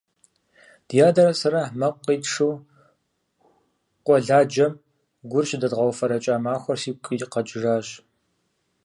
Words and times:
Ди 0.87 0.97
адэрэ 1.09 1.33
сэрэ 1.41 1.63
мэкъу 1.79 2.03
къитшу 2.05 2.53
къуэладжэм 4.05 4.73
гур 5.29 5.45
щыдэдгъэуфэрэкӏа 5.49 6.35
махуэр 6.43 6.77
сигу 6.81 7.01
къэкӏижащ. 7.33 7.87